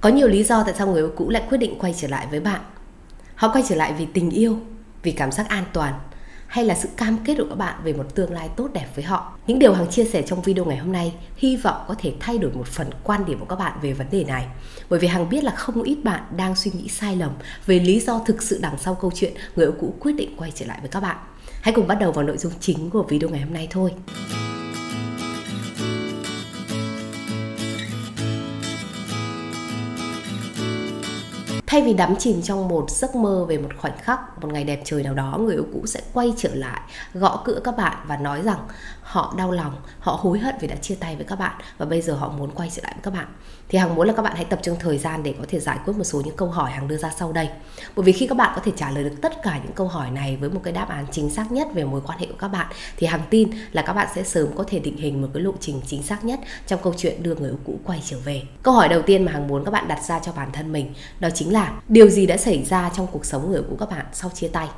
[0.00, 2.26] Có nhiều lý do tại sao người yêu cũ lại quyết định quay trở lại
[2.30, 2.60] với bạn.
[3.34, 4.58] Họ quay trở lại vì tình yêu,
[5.02, 5.94] vì cảm giác an toàn
[6.46, 9.04] hay là sự cam kết của các bạn về một tương lai tốt đẹp với
[9.04, 9.32] họ.
[9.46, 12.38] Những điều Hằng chia sẻ trong video ngày hôm nay hy vọng có thể thay
[12.38, 14.46] đổi một phần quan điểm của các bạn về vấn đề này.
[14.88, 17.30] Bởi vì Hằng biết là không ít bạn đang suy nghĩ sai lầm
[17.66, 20.52] về lý do thực sự đằng sau câu chuyện người yêu cũ quyết định quay
[20.54, 21.16] trở lại với các bạn.
[21.60, 23.92] Hãy cùng bắt đầu vào nội dung chính của video ngày hôm nay thôi.
[31.70, 34.80] Thay vì đắm chìm trong một giấc mơ về một khoảnh khắc, một ngày đẹp
[34.84, 36.80] trời nào đó, người yêu cũ sẽ quay trở lại,
[37.14, 38.58] gõ cửa các bạn và nói rằng
[39.02, 42.00] họ đau lòng, họ hối hận vì đã chia tay với các bạn và bây
[42.00, 43.26] giờ họ muốn quay trở lại với các bạn.
[43.70, 45.78] Thì Hằng muốn là các bạn hãy tập trung thời gian để có thể giải
[45.84, 47.48] quyết một số những câu hỏi Hằng đưa ra sau đây.
[47.96, 50.10] Bởi vì khi các bạn có thể trả lời được tất cả những câu hỏi
[50.10, 52.48] này với một cái đáp án chính xác nhất về mối quan hệ của các
[52.48, 55.42] bạn, thì Hằng tin là các bạn sẽ sớm có thể định hình một cái
[55.42, 58.42] lộ trình chính xác nhất trong câu chuyện đưa người yêu cũ quay trở về.
[58.62, 60.94] Câu hỏi đầu tiên mà Hằng muốn các bạn đặt ra cho bản thân mình,
[61.20, 63.90] đó chính là điều gì đã xảy ra trong cuộc sống người yêu cũ các
[63.90, 64.68] bạn sau chia tay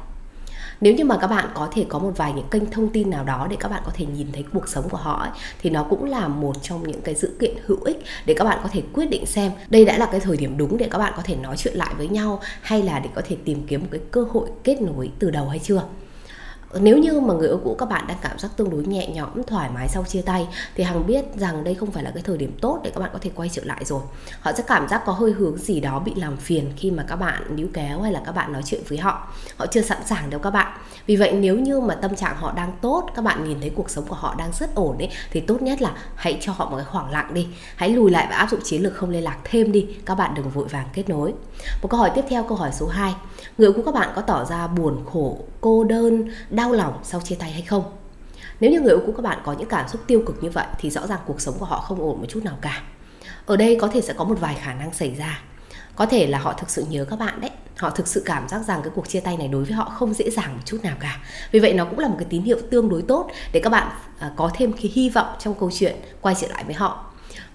[0.82, 3.24] nếu như mà các bạn có thể có một vài những kênh thông tin nào
[3.24, 5.30] đó để các bạn có thể nhìn thấy cuộc sống của họ ấy,
[5.62, 8.58] thì nó cũng là một trong những cái dữ kiện hữu ích để các bạn
[8.62, 11.12] có thể quyết định xem đây đã là cái thời điểm đúng để các bạn
[11.16, 13.88] có thể nói chuyện lại với nhau hay là để có thể tìm kiếm một
[13.90, 15.82] cái cơ hội kết nối từ đầu hay chưa
[16.80, 19.42] nếu như mà người yêu cũ các bạn đang cảm giác tương đối nhẹ nhõm,
[19.42, 22.36] thoải mái sau chia tay, thì hằng biết rằng đây không phải là cái thời
[22.36, 24.00] điểm tốt để các bạn có thể quay trở lại rồi.
[24.40, 27.16] Họ sẽ cảm giác có hơi hướng gì đó bị làm phiền khi mà các
[27.16, 29.28] bạn níu kéo hay là các bạn nói chuyện với họ.
[29.56, 30.78] Họ chưa sẵn sàng đâu các bạn.
[31.06, 33.90] Vì vậy nếu như mà tâm trạng họ đang tốt, các bạn nhìn thấy cuộc
[33.90, 36.76] sống của họ đang rất ổn ấy, thì tốt nhất là hãy cho họ một
[36.76, 37.48] cái khoảng lặng đi.
[37.76, 39.86] Hãy lùi lại và áp dụng chiến lược không liên lạc thêm đi.
[40.06, 41.32] Các bạn đừng vội vàng kết nối.
[41.82, 43.14] Một câu hỏi tiếp theo, câu hỏi số 2
[43.58, 47.20] người yêu cũ các bạn có tỏ ra buồn, khổ cô đơn, đau lòng sau
[47.20, 47.84] chia tay hay không?
[48.60, 50.66] Nếu như người yêu cũ các bạn có những cảm xúc tiêu cực như vậy
[50.78, 52.82] thì rõ ràng cuộc sống của họ không ổn một chút nào cả.
[53.46, 55.42] Ở đây có thể sẽ có một vài khả năng xảy ra.
[55.96, 57.50] Có thể là họ thực sự nhớ các bạn đấy.
[57.76, 60.14] Họ thực sự cảm giác rằng cái cuộc chia tay này đối với họ không
[60.14, 61.20] dễ dàng một chút nào cả.
[61.52, 63.88] Vì vậy nó cũng là một cái tín hiệu tương đối tốt để các bạn
[64.18, 67.04] à, có thêm cái hy vọng trong câu chuyện quay trở lại với họ.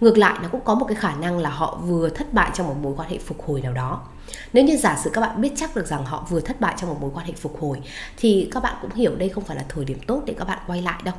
[0.01, 2.68] Ngược lại, nó cũng có một cái khả năng là họ vừa thất bại trong
[2.68, 4.01] một mối quan hệ phục hồi nào đó
[4.53, 6.89] nếu như giả sử các bạn biết chắc được rằng họ vừa thất bại trong
[6.89, 7.81] một mối quan hệ phục hồi,
[8.17, 10.59] thì các bạn cũng hiểu đây không phải là thời điểm tốt để các bạn
[10.67, 11.15] quay lại đâu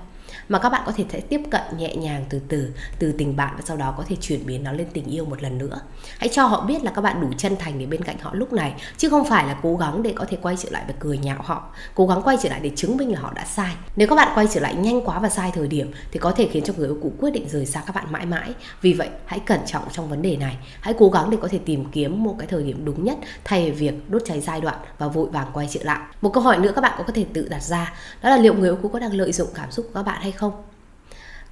[0.48, 3.54] mà các bạn có thể sẽ tiếp cận nhẹ nhàng từ từ từ tình bạn
[3.56, 5.81] và sau đó có thể chuyển biến nó lên tình yêu một lần nữa.
[6.19, 8.53] Hãy cho họ biết là các bạn đủ chân thành để bên cạnh họ lúc
[8.53, 11.19] này, chứ không phải là cố gắng để có thể quay trở lại và cười
[11.19, 11.70] nhạo họ.
[11.94, 13.75] Cố gắng quay trở lại để chứng minh là họ đã sai.
[13.97, 16.48] Nếu các bạn quay trở lại nhanh quá và sai thời điểm, thì có thể
[16.53, 18.54] khiến cho người yêu cũ quyết định rời xa các bạn mãi mãi.
[18.81, 20.56] Vì vậy, hãy cẩn trọng trong vấn đề này.
[20.81, 23.70] Hãy cố gắng để có thể tìm kiếm một cái thời điểm đúng nhất thay
[23.70, 26.00] vì việc đốt cháy giai đoạn và vội vàng quay trở lại.
[26.20, 27.92] Một câu hỏi nữa các bạn có thể tự đặt ra,
[28.22, 30.22] đó là liệu người yêu cũ có đang lợi dụng cảm xúc của các bạn
[30.22, 30.38] hay không?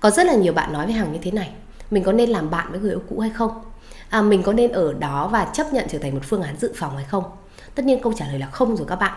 [0.01, 1.53] Có rất là nhiều bạn nói với hằng như thế này
[1.91, 3.51] mình có nên làm bạn với người yêu cũ hay không?
[4.09, 6.73] À, mình có nên ở đó và chấp nhận trở thành một phương án dự
[6.77, 7.25] phòng hay không?
[7.77, 9.13] Tất nhiên câu trả lời là không rồi các bạn.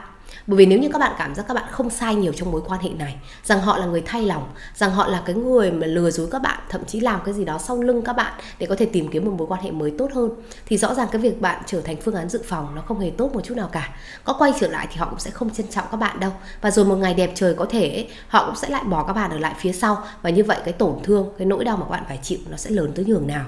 [0.47, 2.61] Bởi vì nếu như các bạn cảm giác các bạn không sai nhiều trong mối
[2.67, 5.87] quan hệ này, rằng họ là người thay lòng, rằng họ là cái người mà
[5.87, 8.65] lừa dối các bạn, thậm chí làm cái gì đó sau lưng các bạn để
[8.65, 10.31] có thể tìm kiếm một mối quan hệ mới tốt hơn,
[10.65, 13.11] thì rõ ràng cái việc bạn trở thành phương án dự phòng nó không hề
[13.17, 13.89] tốt một chút nào cả.
[14.23, 16.31] Có quay trở lại thì họ cũng sẽ không trân trọng các bạn đâu.
[16.61, 19.31] Và rồi một ngày đẹp trời có thể họ cũng sẽ lại bỏ các bạn
[19.31, 20.03] ở lại phía sau.
[20.21, 22.57] Và như vậy cái tổn thương, cái nỗi đau mà các bạn phải chịu nó
[22.57, 23.45] sẽ lớn tới nhường nào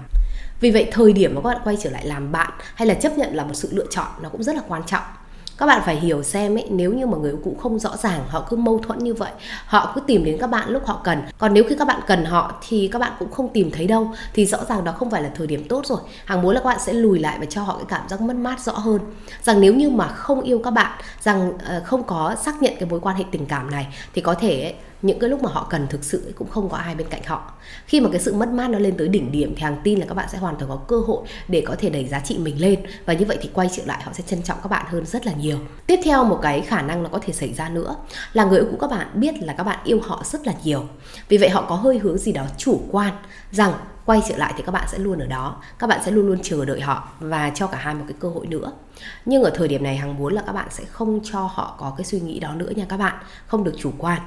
[0.62, 3.18] vì vậy thời điểm mà các bạn quay trở lại làm bạn hay là chấp
[3.18, 5.04] nhận là một sự lựa chọn nó cũng rất là quan trọng.
[5.58, 8.46] Các bạn phải hiểu xem ấy nếu như mà người cũ không rõ ràng họ
[8.50, 9.32] cứ mâu thuẫn như vậy
[9.66, 11.22] họ cứ tìm đến các bạn lúc họ cần.
[11.38, 14.12] Còn nếu khi các bạn cần họ thì các bạn cũng không tìm thấy đâu
[14.34, 16.00] thì rõ ràng đó không phải là thời điểm tốt rồi.
[16.26, 18.36] Hàng muốn là các bạn sẽ lùi lại và cho họ cái cảm giác mất
[18.36, 19.00] mát rõ hơn.
[19.44, 22.90] Rằng nếu như mà không yêu các bạn rằng ờ, không có xác nhận cái
[22.90, 25.68] mối quan hệ tình cảm này thì có thể ấy, những cái lúc mà họ
[25.70, 27.52] cần thực sự cũng không có ai bên cạnh họ.
[27.86, 30.06] Khi mà cái sự mất mát nó lên tới đỉnh điểm thì hàng tin là
[30.06, 32.62] các bạn sẽ hoàn toàn có cơ hội để có thể đẩy giá trị mình
[32.62, 32.80] lên.
[33.06, 35.26] Và như vậy thì quay trở lại, họ sẽ trân trọng các bạn hơn rất
[35.26, 35.58] là nhiều.
[35.88, 37.96] Tiếp theo, một cái khả năng nó có thể xảy ra nữa
[38.34, 40.86] là người yêu cũ các bạn biết là các bạn yêu họ rất là nhiều.
[41.28, 43.14] Vì vậy họ có hơi hướng gì đó chủ quan
[43.52, 43.74] rằng
[44.06, 46.40] quay trở lại thì các bạn sẽ luôn ở đó, các bạn sẽ luôn luôn
[46.44, 48.72] chờ đợi họ và cho cả hai một cái cơ hội nữa.
[49.26, 51.94] Nhưng ở thời điểm này, hằng muốn là các bạn sẽ không cho họ có
[51.98, 53.14] cái suy nghĩ đó nữa nha các bạn,
[53.48, 54.22] không được chủ quan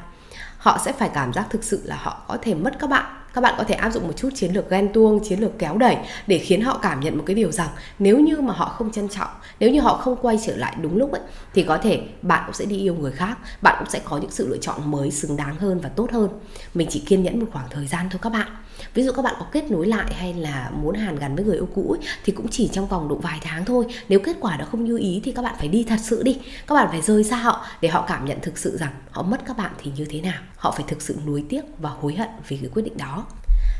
[0.64, 3.05] họ sẽ phải cảm giác thực sự là họ có thể mất các bạn.
[3.34, 5.78] Các bạn có thể áp dụng một chút chiến lược ghen tuông, chiến lược kéo
[5.78, 5.96] đẩy
[6.26, 7.69] để khiến họ cảm nhận một cái điều rằng
[7.99, 9.28] nếu như mà họ không trân trọng,
[9.61, 11.20] nếu như họ không quay trở lại đúng lúc ấy,
[11.55, 14.31] thì có thể bạn cũng sẽ đi yêu người khác, bạn cũng sẽ có những
[14.31, 16.28] sự lựa chọn mới xứng đáng hơn và tốt hơn.
[16.75, 18.49] Mình chỉ kiên nhẫn một khoảng thời gian thôi các bạn
[18.94, 21.56] ví dụ các bạn có kết nối lại hay là muốn hàn gắn với người
[21.56, 23.87] yêu cũ ấy, thì cũng chỉ trong vòng độ vài tháng thôi.
[24.09, 26.38] Nếu kết quả đó không như ý thì các bạn phải đi thật sự đi.
[26.67, 29.41] Các bạn phải rời xa họ để họ cảm nhận thực sự rằng họ mất
[29.47, 30.43] các bạn thì như thế nào.
[30.56, 33.26] Họ phải thực sự nuối tiếc và hối hận vì cái quyết định đó.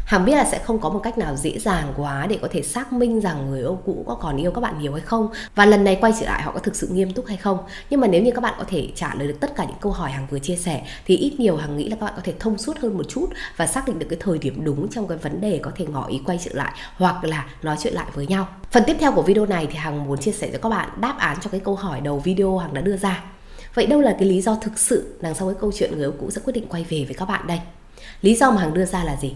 [0.05, 2.63] Hằng biết là sẽ không có một cách nào dễ dàng quá để có thể
[2.63, 5.67] xác minh rằng người yêu cũ có còn yêu các bạn nhiều hay không và
[5.67, 7.59] lần này quay trở lại họ có thực sự nghiêm túc hay không.
[7.91, 9.93] Nhưng mà nếu như các bạn có thể trả lời được tất cả những câu
[9.93, 12.35] hỏi Hằng vừa chia sẻ, thì ít nhiều Hằng nghĩ là các bạn có thể
[12.39, 15.19] thông suốt hơn một chút và xác định được cái thời điểm đúng trong cái
[15.19, 18.27] vấn đề có thể ngỏ ý quay trở lại hoặc là nói chuyện lại với
[18.27, 18.49] nhau.
[18.71, 21.15] Phần tiếp theo của video này thì Hằng muốn chia sẻ cho các bạn đáp
[21.19, 23.25] án cho cái câu hỏi đầu video Hằng đã đưa ra.
[23.75, 26.15] Vậy đâu là cái lý do thực sự đằng sau cái câu chuyện người yêu
[26.21, 27.61] cũ sẽ quyết định quay về với các bạn đây?
[28.21, 29.35] Lý do mà Hằng đưa ra là gì?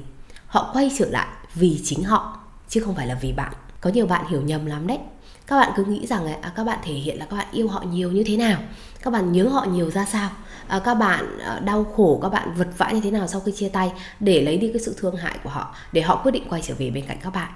[0.48, 3.52] Họ quay trở lại vì chính họ chứ không phải là vì bạn.
[3.80, 4.98] Có nhiều bạn hiểu nhầm lắm đấy.
[5.46, 7.82] Các bạn cứ nghĩ rằng à, các bạn thể hiện là các bạn yêu họ
[7.90, 8.60] nhiều như thế nào,
[9.02, 10.30] các bạn nhớ họ nhiều ra sao,
[10.68, 13.52] à, các bạn à, đau khổ, các bạn vật vã như thế nào sau khi
[13.52, 16.42] chia tay để lấy đi cái sự thương hại của họ, để họ quyết định
[16.48, 17.52] quay trở về bên cạnh các bạn.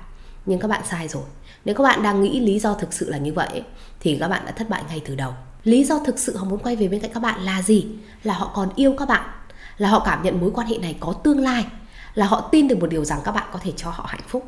[0.46, 1.22] Nhưng các bạn sai rồi.
[1.64, 3.62] Nếu các bạn đang nghĩ lý do thực sự là như vậy
[4.00, 5.34] thì các bạn đã thất bại ngay từ đầu.
[5.64, 7.86] Lý do thực sự họ muốn quay về bên cạnh các bạn là gì?
[8.22, 9.30] Là họ còn yêu các bạn,
[9.78, 11.64] là họ cảm nhận mối quan hệ này có tương lai
[12.14, 14.44] là họ tin được một điều rằng các bạn có thể cho họ hạnh phúc.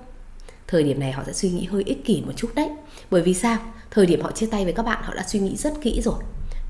[0.66, 2.70] Thời điểm này họ sẽ suy nghĩ hơi ích kỷ một chút đấy.
[3.10, 3.58] Bởi vì sao?
[3.90, 6.14] Thời điểm họ chia tay với các bạn, họ đã suy nghĩ rất kỹ rồi.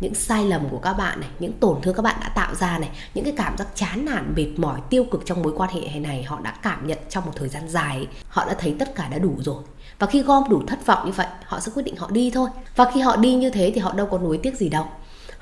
[0.01, 2.79] Những sai lầm của các bạn này, những tổn thương các bạn đã tạo ra
[2.79, 6.01] này, những cái cảm giác chán nản, mệt mỏi, tiêu cực trong mối quan hệ
[6.01, 9.09] này, họ đã cảm nhận trong một thời gian dài họ đã thấy tất cả
[9.09, 9.63] đã đủ rồi.
[9.99, 12.49] Và khi gom đủ thất vọng như vậy, họ sẽ quyết định họ đi thôi.
[12.77, 14.87] Và khi họ đi như thế thì họ đâu có nuối tiếc gì đâu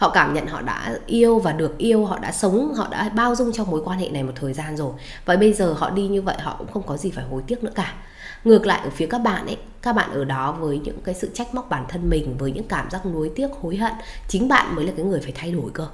[0.02, 3.34] họ cảm nhận họ đã yêu và được yêu, họ đã sống, họ đã bao
[3.34, 4.92] dung trong mối quan hệ này một thời gian rồi.
[5.24, 7.64] Và bây giờ họ đi như vậy, họ cũng không có gì phải hối tiếc
[7.64, 7.94] nữa cả.
[8.44, 11.30] Ngược lại ở phía các bạn ấy, các bạn ở đó với những cái sự
[11.34, 13.92] trách móc bản thân mình, với những cảm giác nuối tiếc, hối hận,
[14.28, 15.86] chính bạn mới là cái người phải thay đổi cơ.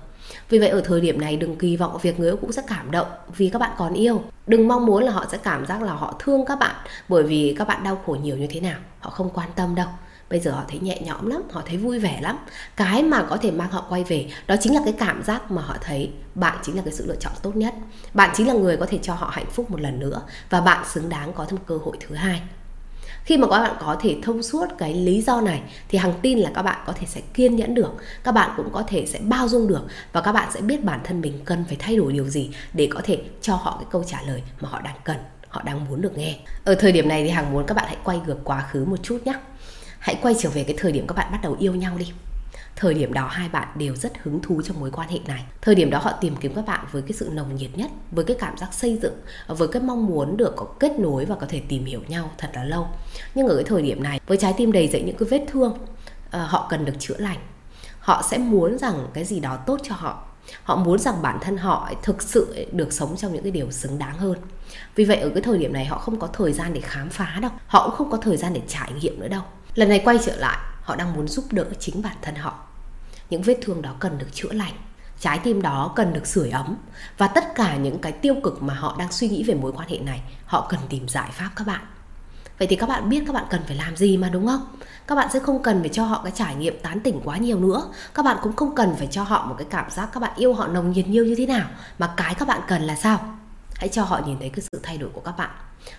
[0.49, 2.91] Vì vậy ở thời điểm này, đừng kỳ vọng việc người yêu cũng sẽ cảm
[2.91, 3.07] động
[3.37, 4.23] vì các bạn còn yêu.
[4.47, 6.77] Đừng mong muốn là họ sẽ cảm giác là họ thương các bạn
[7.09, 8.79] bởi vì các bạn đau khổ nhiều như thế nào.
[9.01, 9.89] Họ không quan tâm đâu
[10.31, 12.39] bây giờ họ thấy nhẹ nhõm lắm, họ thấy vui vẻ lắm.
[12.77, 15.63] Cái mà có thể mang họ quay về, đó chính là cái cảm giác mà
[15.63, 17.75] họ thấy bạn chính là cái sự lựa chọn tốt nhất.
[18.15, 20.85] Bạn chính là người có thể cho họ hạnh phúc một lần nữa và bạn
[20.89, 22.43] xứng đáng có thêm cơ hội thứ hai.
[23.25, 26.39] Khi mà các bạn có thể thông suốt cái lý do này, thì hằng tin
[26.39, 27.93] là các bạn có thể sẽ kiên nhẫn được,
[28.25, 29.83] các bạn cũng có thể sẽ bao dung được
[30.13, 32.89] và các bạn sẽ biết bản thân mình cần phải thay đổi điều gì để
[32.91, 35.17] có thể cho họ cái câu trả lời mà họ đang cần,
[35.49, 36.37] họ đang muốn được nghe.
[36.65, 38.99] Ở thời điểm này thì hằng muốn các bạn hãy quay ngược quá khứ một
[39.03, 39.35] chút nhé
[39.99, 42.13] hãy quay trở về cái thời điểm các bạn bắt đầu yêu nhau đi.
[42.77, 45.45] Thời điểm đó hai bạn đều rất hứng thú trong mối quan hệ này.
[45.63, 48.25] Thời điểm đó họ tìm kiếm các bạn với cái sự nồng nhiệt nhất, với
[48.25, 51.47] cái cảm giác xây dựng, với cái mong muốn được có kết nối và có
[51.49, 52.89] thể tìm hiểu nhau thật là lâu.
[53.35, 55.79] Nhưng ở cái thời điểm này, với trái tim đầy dậy những cái vết thương
[56.31, 57.39] ờ, họ cần được chữa lành.
[57.99, 60.25] Họ sẽ muốn rằng cái gì đó tốt cho họ.
[60.63, 63.99] Họ muốn rằng bản thân họ thực sự được sống trong những cái điều xứng
[63.99, 64.39] đáng hơn.
[64.95, 67.39] Vì vậy ở cái thời điểm này họ không có thời gian để khám phá
[67.43, 67.51] đâu.
[67.67, 69.43] Họ cũng không có thời gian để trải nghiệm nữa đâu
[69.79, 72.55] lần này quay trở lại, họ đang muốn giúp đỡ chính bản thân họ.
[73.31, 74.73] Những vết thương đó cần được chữa lành,
[75.21, 76.77] trái tim đó cần được sưởi ấm,
[77.19, 79.89] và tất cả những cái tiêu cực mà họ đang suy nghĩ về mối quan
[79.89, 81.81] hệ này, họ cần tìm giải pháp các bạn.
[82.59, 84.67] Vậy thì các bạn biết các bạn cần phải làm gì mà, đúng không?
[85.07, 87.61] Các bạn sẽ không cần phải cho họ cái trải nghiệm tán tỉnh quá nhiều
[87.61, 87.93] nữa.
[88.15, 90.55] Các bạn cũng không cần phải cho họ một cái cảm giác các bạn yêu
[90.55, 93.38] họ nồng nhiệt nhiều như thế nào, mà cái các bạn cần là sao?
[93.79, 95.51] Hãy cho họ nhìn thấy cái sự thay đổi của các bạn.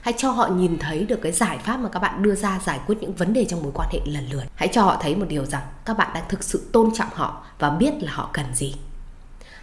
[0.01, 2.79] Hãy cho họ nhìn thấy được cái giải pháp mà các bạn đưa ra giải
[2.87, 4.43] quyết những vấn đề trong mối quan hệ lần lượt.
[4.55, 7.43] Hãy cho họ thấy một điều rằng các bạn đang thực sự tôn trọng họ
[7.59, 8.75] và biết là họ cần gì.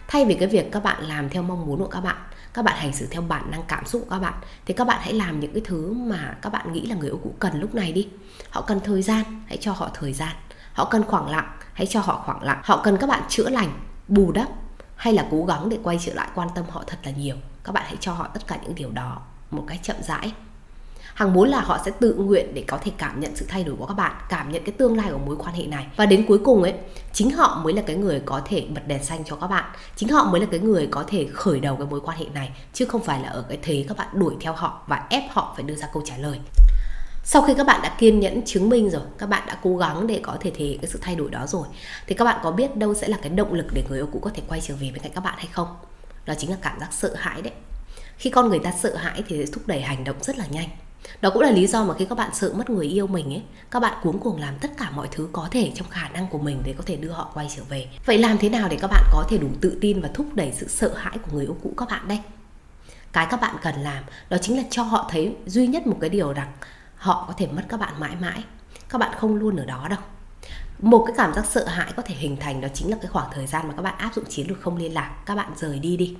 [0.07, 2.17] Thay vì cái việc các bạn làm theo mong muốn của các bạn
[2.57, 4.33] các bạn hành xử theo bản năng cảm xúc của các bạn,
[4.65, 7.19] thì các bạn hãy làm những cái thứ mà các bạn nghĩ là người yêu
[7.23, 8.07] cũ cần lúc này đi.
[8.49, 10.35] Họ cần thời gian, hãy cho họ thời gian.
[10.73, 12.61] Họ cần khoảng lặng, hãy cho họ khoảng lặng.
[12.63, 14.47] Họ cần các bạn chữa lành, bù đắp
[14.95, 17.35] hay là cố gắng để quay trở lại quan tâm họ thật là nhiều
[17.67, 19.21] các bạn hãy cho họ tất cả những điều đó
[19.51, 20.33] một cách chậm rãi
[21.17, 23.75] Hằng muốn là họ sẽ tự nguyện để có thể cảm nhận sự thay đổi
[23.75, 25.87] của các bạn, cảm nhận cái tương lai của mối quan hệ này.
[25.95, 26.73] Và đến cuối cùng ấy,
[27.13, 29.65] chính họ mới là cái người có thể bật đèn xanh cho các bạn.
[29.95, 32.51] Chính họ mới là cái người có thể khởi đầu cái mối quan hệ này,
[32.73, 35.53] chứ không phải là ở cái thế các bạn đuổi theo họ và ép họ
[35.55, 36.39] phải đưa ra câu trả lời.
[37.23, 40.07] Sau khi các bạn đã kiên nhẫn chứng minh rồi, các bạn đã cố gắng
[40.07, 41.67] để có thể thể cái sự thay đổi đó rồi,
[42.07, 44.19] thì các bạn có biết đâu sẽ là cái động lực để người yêu cũ
[44.19, 45.67] có thể quay trở về bên cạnh các bạn hay không?
[46.27, 47.53] Đó chính là cảm giác sợ hãi đấy.
[48.17, 50.69] Khi con người ta sợ hãi thì sẽ thúc đẩy hành động rất là nhanh.
[51.21, 53.43] Đó cũng là lý do mà khi các bạn sợ mất người yêu mình ấy,
[53.71, 56.37] các bạn cuống cuồng làm tất cả mọi thứ có thể trong khả năng của
[56.37, 57.87] mình để có thể đưa họ quay trở về.
[58.05, 60.51] Vậy làm thế nào để các bạn có thể đủ tự tin và thúc đẩy
[60.55, 62.19] sự sợ hãi của người yêu cũ các bạn đây?
[63.13, 66.09] Cái các bạn cần làm, đó chính là cho họ thấy duy nhất một cái
[66.09, 66.51] điều rằng
[66.95, 68.43] họ có thể mất các bạn mãi mãi.
[68.89, 69.99] Các bạn không luôn ở đó đâu
[70.79, 73.29] một cái cảm giác sợ hãi có thể hình thành đó chính là cái khoảng
[73.33, 75.11] thời gian mà các bạn áp dụng chiến lược không liên lạc.
[75.25, 76.15] Các bạn rời đi đi.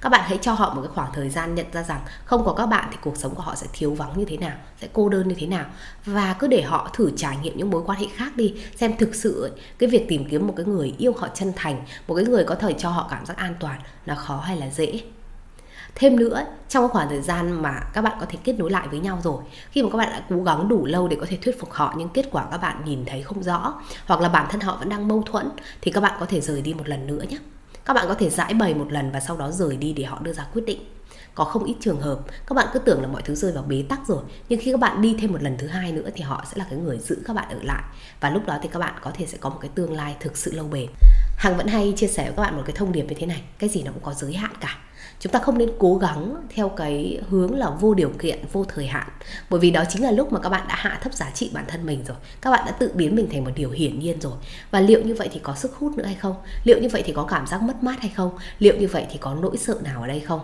[0.00, 2.54] Các bạn hãy cho họ một cái khoảng thời gian nhận ra rằng không có
[2.54, 5.08] các bạn thì cuộc sống của họ sẽ thiếu vắng như thế nào, sẽ cô
[5.08, 5.64] đơn như thế nào.
[6.04, 9.14] Và cứ để họ thử trải nghiệm những mối quan hệ khác đi, xem thực
[9.14, 12.44] sự cái việc tìm kiếm một cái người yêu họ chân thành, một cái người
[12.44, 15.00] có thể cho họ cảm giác an toàn là khó hay là dễ?
[15.94, 19.00] Thêm nữa, trong khoảng thời gian mà các bạn có thể kết nối lại với
[19.00, 21.60] nhau rồi, khi mà các bạn đã cố gắng đủ lâu để có thể thuyết
[21.60, 24.60] phục họ, nhưng kết quả các bạn nhìn thấy không rõ, hoặc là bản thân
[24.60, 27.24] họ vẫn đang mâu thuẫn, thì các bạn có thể rời đi một lần nữa
[27.28, 27.38] nhé.
[27.84, 30.18] Các bạn có thể giải bày một lần và sau đó rời đi để họ
[30.22, 30.80] đưa ra quyết định.
[31.34, 33.84] Có không ít trường hợp, các bạn cứ tưởng là mọi thứ rơi vào bế
[33.88, 36.44] tắc rồi, nhưng khi các bạn đi thêm một lần thứ hai nữa thì họ
[36.50, 37.82] sẽ là cái người giữ các bạn ở lại.
[38.20, 40.36] Và lúc đó thì các bạn có thể sẽ có một cái tương lai thực
[40.36, 40.86] sự lâu bền.
[41.36, 43.42] Hằng vẫn hay chia sẻ với các bạn một cái thông điệp như thế này,
[43.58, 44.78] cái gì nó cũng có giới hạn cả
[45.22, 48.86] chúng ta không nên cố gắng theo cái hướng là vô điều kiện vô thời
[48.86, 49.08] hạn.
[49.50, 51.64] Bởi vì đó chính là lúc mà các bạn đã hạ thấp giá trị bản
[51.68, 52.16] thân mình rồi.
[52.40, 54.32] Các bạn đã tự biến mình thành một điều hiển nhiên rồi.
[54.70, 56.34] Và liệu như vậy thì có sức hút nữa hay không?
[56.64, 58.30] Liệu như vậy thì có cảm giác mất mát hay không?
[58.58, 60.40] Liệu như vậy thì có nỗi sợ nào ở đây không?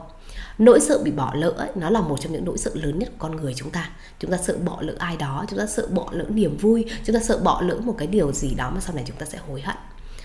[0.59, 3.09] Nỗi sợ bị bỏ lỡ ấy, nó là một trong những nỗi sợ lớn nhất
[3.09, 3.91] của con người chúng ta.
[4.19, 7.15] Chúng ta sợ bỏ lỡ ai đó chúng ta sợ bỏ lỡ niềm vui chúng
[7.15, 9.39] ta sợ bỏ lỡ một cái điều gì đó mà sau này chúng ta sẽ
[9.49, 9.77] hối hận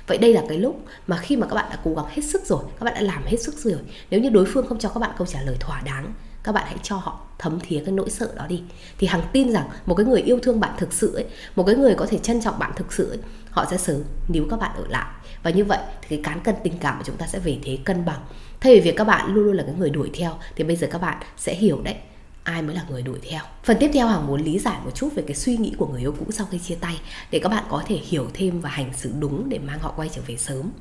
[0.08, 2.46] vậy đây là cái lúc mà khi mà các bạn đã cố gắng hết sức
[2.46, 3.80] rồi, các bạn đã làm hết sức rồi,
[4.10, 6.64] nếu như đối phương không cho các bạn câu trả lời thỏa đáng, các bạn
[6.68, 8.64] hãy cho họ thấm thía cái nỗi sợ đó đi.
[8.98, 11.76] Thì hằng tin rằng một cái người yêu thương bạn thực sự ấy, một cái
[11.76, 13.18] người có thể trân trọng bạn thực sự ấy,
[13.50, 15.08] họ sẽ sớm níu các bạn ở lại.
[15.44, 17.78] Và như vậy thì cái cán cân tình cảm của chúng ta sẽ về thế
[17.86, 18.20] cân bằng.
[18.62, 20.88] Thay vì việc các bạn luôn luôn là cái người đuổi theo, thì bây giờ
[20.92, 21.96] các bạn sẽ hiểu đấy
[22.44, 23.42] ai mới là người đuổi theo.
[23.64, 26.02] Phần tiếp theo hằng muốn lý giải một chút về cái suy nghĩ của người
[26.02, 28.92] yêu cũ sau khi chia tay, để các bạn có thể hiểu thêm và hành
[28.98, 30.72] xử đúng để mang họ quay trở về sớm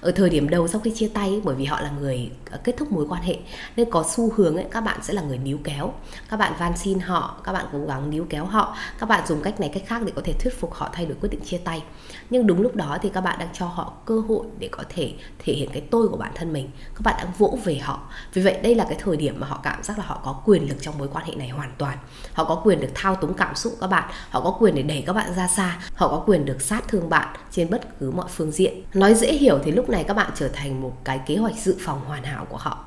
[0.00, 2.74] ở thời điểm đầu sau khi chia tay bởi vì họ là người ờ, kết
[2.76, 3.36] thúc mối quan hệ
[3.76, 5.92] nên có xu hướng ấy, các bạn sẽ là người níu kéo.
[6.28, 9.42] Các bạn van xin họ các bạn cố gắng níu kéo họ các bạn dùng
[9.42, 11.58] cách này cách khác để có thể thuyết phục họ thay đổi quyết định chia
[11.58, 11.82] tay.
[12.30, 15.12] Nhưng đúng lúc đó thì các bạn đang cho họ cơ hội để có thể
[15.38, 16.70] thể hiện cái tôi của bản thân mình.
[16.94, 18.00] Các bạn đang vỗ về họ.
[18.34, 20.68] Vì vậy đây là cái thời điểm mà họ cảm giác là họ có quyền
[20.68, 21.98] lực trong mối quan hệ này hoàn toàn.
[22.32, 24.10] Họ có quyền được thao túng cảm xúc của các bạn.
[24.30, 25.78] Họ có quyền để đẩy các bạn ra xa.
[25.94, 28.82] Họ có quyền được sát thương bạn trên bất cứ mọi phương diện.
[28.94, 31.76] Nói dễ hiểu thì lúc này các bạn trở thành một cái kế hoạch dự
[31.80, 32.84] phòng hoàn hảo của họ.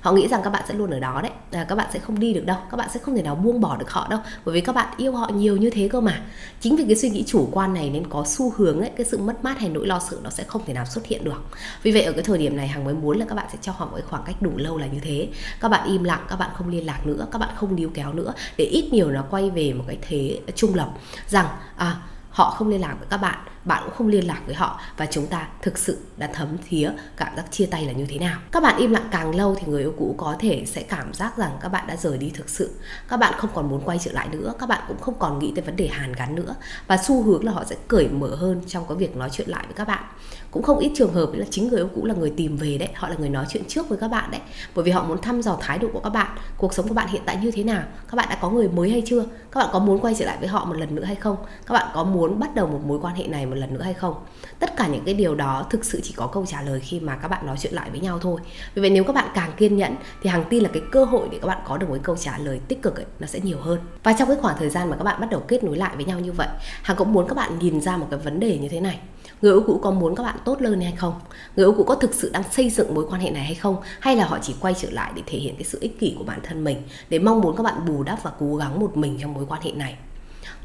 [0.00, 2.18] Họ nghĩ rằng các bạn sẽ luôn ở đó đấy à, các bạn sẽ không
[2.18, 4.54] đi được đâu các bạn sẽ không thể nào buông bỏ được họ đâu bởi
[4.54, 6.22] vì các bạn yêu họ nhiều như thế cơ mà.
[6.60, 9.18] Chính vì cái suy nghĩ chủ quan này nên có xu hướng ấy cái sự
[9.18, 11.42] mất mát hay nỗi lo sợ nó sẽ không thể nào xuất hiện được.
[11.82, 13.72] Vì vậy ở cái thời điểm này hằng mới muốn là các bạn sẽ cho
[13.72, 15.28] họ một cái khoảng cách đủ lâu là như thế.
[15.60, 18.12] Các bạn im lặng các bạn không liên lạc nữa các bạn không níu kéo
[18.12, 20.90] nữa để ít nhiều nó quay về một cái thế trung lập
[21.28, 21.96] rằng à
[22.30, 25.06] họ không liên lạc với các bạn bạn cũng không liên lạc với họ và
[25.06, 28.38] chúng ta thực sự đã thấm thía cảm giác chia tay là như thế nào.
[28.52, 31.38] Các bạn im lặng càng lâu thì người yêu cũ có thể sẽ cảm giác
[31.38, 32.70] rằng các bạn đã rời đi thực sự.
[33.08, 35.52] Các bạn không còn muốn quay trở lại nữa, các bạn cũng không còn nghĩ
[35.56, 36.54] tới vấn đề hàn gắn nữa
[36.86, 39.64] và xu hướng là họ sẽ cởi mở hơn trong cái việc nói chuyện lại
[39.66, 40.04] với các bạn.
[40.50, 42.88] Cũng không ít trường hợp là chính người yêu cũ là người tìm về đấy,
[42.94, 44.40] họ là người nói chuyện trước với các bạn đấy,
[44.74, 47.08] bởi vì họ muốn thăm dò thái độ của các bạn, cuộc sống của bạn
[47.08, 49.68] hiện tại như thế nào, các bạn đã có người mới hay chưa, các bạn
[49.72, 52.04] có muốn quay trở lại với họ một lần nữa hay không, các bạn có
[52.04, 54.14] muốn bắt đầu một mối quan hệ này một lần nữa hay không.
[54.58, 57.16] Tất cả những cái điều đó thực sự chỉ có câu trả lời khi mà
[57.16, 58.40] các bạn nói chuyện lại với nhau thôi.
[58.74, 61.28] Vì vậy nếu các bạn càng kiên nhẫn thì hàng tin là cái cơ hội
[61.30, 63.58] để các bạn có được một câu trả lời tích cực ấy, nó sẽ nhiều
[63.60, 63.78] hơn.
[64.02, 66.04] Và trong cái khoảng thời gian mà các bạn bắt đầu kết nối lại với
[66.04, 66.48] nhau như vậy
[66.82, 68.98] hàng cũng muốn các bạn nhìn ra một cái vấn đề như thế này.
[69.42, 71.20] Người yêu cũ có muốn các bạn tốt lên hay không?
[71.56, 73.76] Người yêu cũ có thực sự đang xây dựng mối quan hệ này hay không?
[74.00, 76.24] Hay là họ chỉ quay trở lại để thể hiện cái sự ích kỷ của
[76.24, 79.18] bản thân mình để mong muốn các bạn bù đắp và cố gắng một mình
[79.20, 79.96] trong mối quan hệ này?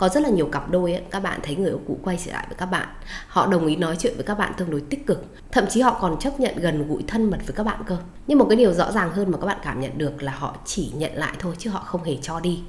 [0.01, 2.31] Có rất là nhiều cặp đôi ấy, các bạn thấy người yêu cũ quay trở
[2.31, 2.88] lại với các bạn.
[3.27, 5.25] Họ đồng ý nói chuyện với các bạn tương đối tích cực.
[5.51, 7.98] Thậm chí họ còn chấp nhận gần gũi thân mật với các bạn cơ.
[8.27, 10.58] Nhưng một cái điều rõ ràng hơn mà các bạn cảm nhận được là họ
[10.65, 12.60] chỉ nhận lại thôi chứ họ không hề cho đi.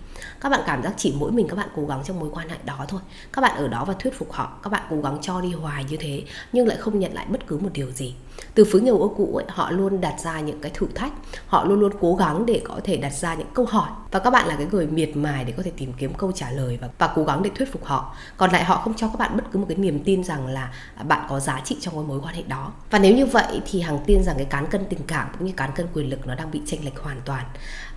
[0.40, 2.56] Các bạn cảm giác chỉ mỗi mình các bạn cố gắng trong mối quan hệ
[2.64, 3.00] đó thôi.
[3.32, 5.84] Các bạn ở đó và thuyết phục họ các bạn cố gắng cho đi hoài
[5.84, 6.22] như thế
[6.52, 8.14] nhưng lại không nhận lại bất cứ một điều gì
[8.54, 11.12] từ phía người yêu cũ ấy, họ luôn đặt ra những cái thử thách.
[11.46, 13.90] Họ luôn luôn cố gắng để có thể đặt ra những câu hỏi.
[14.10, 16.50] Và các bạn là cái người miệt mài để có thể tìm kiếm câu trả
[16.50, 18.14] lời và, và cố gắng để thuyết phục họ.
[18.36, 20.72] Còn lại họ không cho các bạn bất cứ một cái niềm tin rằng là
[21.04, 22.72] bạn có giá trị trong cái mối quan hệ đó.
[22.90, 25.52] Và nếu như vậy thì hằng tin rằng cái cán cân tình cảm cũng như
[25.56, 27.44] cán cân quyền lực nó đang bị chênh lệch hoàn toàn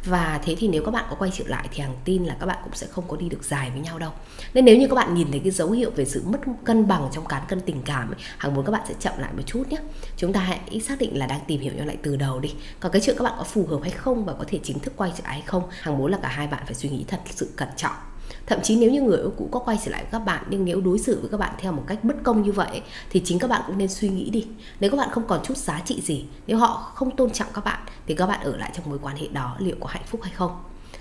[0.06, 2.46] và thế thì nếu các bạn có quay trở lại thì hàng tin là các
[2.46, 4.12] bạn cũng sẽ không có đi được dài với nhau đâu.
[4.54, 7.10] Nên nếu như các bạn nhìn thấy cái dấu hiệu về sự mất cân bằng
[7.12, 9.64] trong cán cân tình cảm ấy, hằng muốn các bạn sẽ chậm lại một chút
[9.70, 9.78] nhé.
[10.18, 12.54] Chúng ta hãy xác định là đang tìm hiểu nhau lại từ đầu đi.
[12.80, 14.94] Còn cái chuyện các bạn có phù hợp hay không và có thể chính thức
[14.96, 17.20] quay trở lại hay không hàng muốn là cả hai bạn phải suy nghĩ thật
[17.30, 17.96] sự cẩn trọng
[18.46, 20.66] thậm chí nếu như người yêu cũ có quay trở lại với các bạn nhưng
[20.66, 23.40] nếu đối xử với các bạn theo một cách bất công như vậy thì chính
[23.40, 24.48] các bạn cũng nên suy nghĩ đi.
[24.80, 27.64] Nếu các bạn không còn chút giá trị gì nếu họ không tôn trọng các
[27.64, 30.22] bạn thì các bạn ở lại trong mối quan hệ đó liệu có hạnh phúc
[30.24, 30.52] hay không?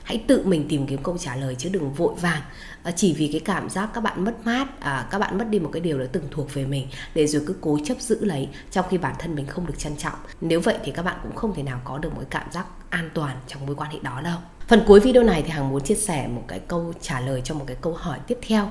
[0.05, 2.43] Hãy tự mình tìm kiếm câu trả lời chứ đừng vội vàng.
[2.83, 5.59] À, chỉ vì cái cảm giác các bạn mất mát à, các bạn mất đi
[5.59, 8.49] một cái điều đã từng thuộc về mình để rồi cứ cố chấp giữ lấy
[8.71, 10.19] trong khi bản thân mình không được trân trọng.
[10.41, 12.67] Nếu vậy thì các bạn cũng không thể nào có được một cái cảm giác
[12.91, 15.83] an toàn trong mối quan hệ đó đâu phần cuối video này thì hằng muốn
[15.83, 18.71] chia sẻ một cái câu trả lời cho một cái câu hỏi tiếp theo.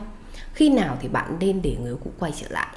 [0.53, 2.67] Khi nào thì bạn nên để người cũ quay trở lại?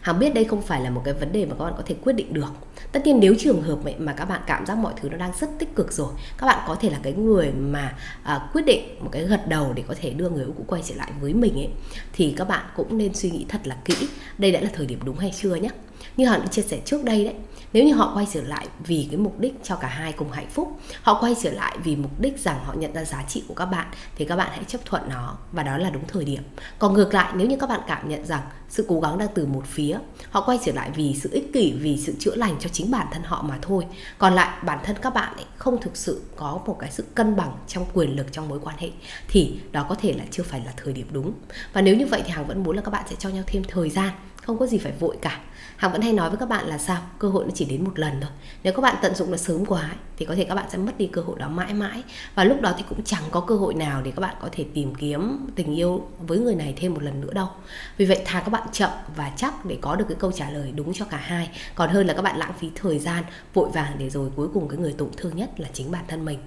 [0.00, 1.94] Hằng biết đây không phải là một cái vấn đề mà các bạn có thể
[2.04, 2.52] quyết định được.
[2.92, 5.50] Tất nhiên nếu trường hợp mà các bạn cảm giác mọi thứ nó đang rất
[5.58, 9.08] tích cực rồi, các bạn có thể là cái người mà à, quyết định một
[9.12, 11.54] cái gật đầu để có thể đưa người yêu cũ quay trở lại với mình
[11.54, 11.68] ấy
[12.12, 13.94] thì các bạn cũng nên suy nghĩ thật là kỹ.
[14.38, 15.70] Đây đã là thời điểm đúng hay chưa nhé
[16.16, 17.34] như họ đã chia sẻ trước đây đấy,
[17.72, 20.50] nếu như họ quay trở lại vì cái mục đích cho cả hai cùng hạnh
[20.50, 23.54] phúc, họ quay trở lại vì mục đích rằng họ nhận ra giá trị của
[23.54, 23.86] các bạn,
[24.16, 26.42] thì các bạn hãy chấp thuận nó, và đó là đúng thời điểm.
[26.78, 29.46] Còn ngược lại, nếu như các bạn cảm nhận rằng sự cố gắng đang từ
[29.46, 29.98] một phía,
[30.30, 33.06] họ quay trở lại vì sự ích kỷ, vì sự chữa lành cho chính bản
[33.12, 33.86] thân họ mà thôi.
[34.18, 37.36] Còn lại, bản thân các bạn ấy không thực sự có một cái sự cân
[37.36, 38.88] bằng trong quyền lực trong mối quan hệ,
[39.28, 41.32] thì đó có thể là chưa phải là thời điểm đúng.
[41.72, 43.62] Và nếu như vậy thì hằng vẫn muốn là các bạn sẽ cho nhau thêm
[43.68, 44.10] thời gian
[44.42, 45.40] không có gì phải vội cả.
[45.76, 47.02] Hằng vẫn hay nói với các bạn là sao?
[47.18, 48.30] Cơ hội nó chỉ đến một lần thôi.
[48.62, 50.78] Nếu các bạn tận dụng nó sớm quá ấy, thì có thể các bạn sẽ
[50.78, 52.02] mất đi cơ hội đó mãi mãi.
[52.34, 54.64] Và lúc đó thì cũng chẳng có cơ hội nào để các bạn có thể
[54.74, 57.48] tìm kiếm tình yêu với người này thêm một lần nữa đâu.
[57.96, 60.72] Vì vậy thà các bạn chậm và chắc để có được cái câu trả lời
[60.74, 61.50] đúng cho cả hai.
[61.74, 64.68] Còn hơn là các bạn lãng phí thời gian vội vàng để rồi cuối cùng
[64.68, 66.38] cái người tổn thương nhất là chính bản thân mình.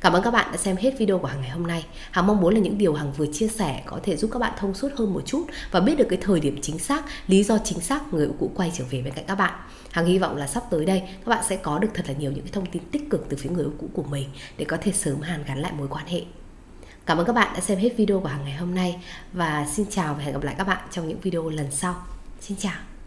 [0.00, 1.86] Cảm ơn các bạn đã xem hết video của Hằng ngày hôm nay.
[2.10, 4.52] Hằng mong muốn là những điều Hằng vừa chia sẻ có thể giúp các bạn
[4.58, 7.58] thông suốt hơn một chút và biết được cái thời điểm chính xác, lý do
[7.64, 9.54] chính xác người cũ quay trở về bên cạnh các bạn.
[9.90, 12.32] Hằng hy vọng là sắp tới đây các bạn sẽ có được thật là nhiều
[12.32, 14.76] những cái thông tin tích cực từ phía người yêu cũ của mình để có
[14.80, 16.22] thể sớm hàn gắn lại mối quan hệ.
[17.06, 19.86] Cảm ơn các bạn đã xem hết video của Hằng ngày hôm nay và xin
[19.90, 22.06] chào và hẹn gặp lại các bạn trong những video lần sau.
[22.40, 22.97] Xin chào.